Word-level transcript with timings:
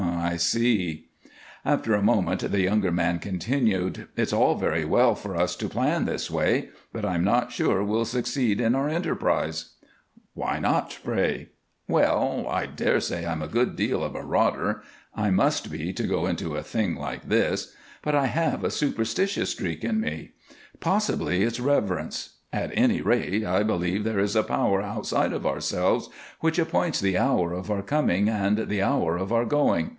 "I 0.33 0.37
see." 0.37 1.09
After 1.65 1.93
a 1.93 2.01
moment 2.01 2.51
the 2.51 2.61
younger 2.61 2.91
man 2.91 3.19
continued, 3.19 4.07
"It's 4.15 4.31
all 4.33 4.55
very 4.55 4.85
well 4.85 5.13
for 5.13 5.35
us 5.35 5.55
to 5.57 5.67
plan 5.69 6.05
this 6.05 6.29
way 6.31 6.69
but 6.93 7.03
I'm 7.05 7.23
not 7.23 7.51
sure 7.51 7.83
we'll 7.83 8.05
succeed 8.05 8.59
in 8.61 8.73
our 8.75 8.87
enterprise." 8.89 9.71
"Why 10.33 10.57
not, 10.59 10.97
pray?" 11.03 11.49
"Well, 11.87 12.47
I 12.49 12.65
dare 12.65 12.99
say 12.99 13.25
I'm 13.25 13.41
a 13.43 13.47
good 13.47 13.75
deal 13.75 14.03
of 14.03 14.15
a 14.15 14.23
rotter 14.23 14.81
I 15.13 15.29
must 15.31 15.71
be 15.71 15.91
to 15.93 16.03
go 16.07 16.25
into 16.27 16.55
a 16.55 16.63
thing 16.63 16.95
like 16.95 17.27
this 17.29 17.73
but 18.03 18.15
I 18.15 18.27
have 18.27 18.63
a 18.63 18.71
superstitious 18.71 19.49
streak 19.51 19.83
in 19.83 19.99
me. 19.99 20.31
Possibly 20.79 21.43
it's 21.43 21.59
reverence; 21.59 22.37
at 22.53 22.71
any 22.73 23.01
rate 23.01 23.43
I 23.45 23.61
believe 23.63 24.03
there 24.03 24.19
is 24.19 24.35
a 24.35 24.43
Power 24.43 24.81
outside 24.81 25.33
of 25.33 25.45
ourselves 25.45 26.09
which 26.39 26.57
appoints 26.59 26.99
the 26.99 27.17
hour 27.17 27.53
of 27.53 27.69
our 27.71 27.81
coming 27.83 28.29
and 28.29 28.67
the 28.69 28.81
hour 28.81 29.17
of 29.17 29.31
our 29.33 29.45
going. 29.45 29.89